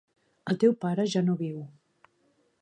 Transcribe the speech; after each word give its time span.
El 0.53 0.57
teu 0.63 0.73
pare 0.85 1.05
ja 1.17 1.23
no 1.27 1.37
viu. 1.43 1.61